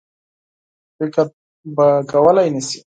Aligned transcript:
فکر 0.97 1.25
به 1.75 1.87
کولای 2.11 2.49
نه 2.55 2.61
سي. 2.67 2.79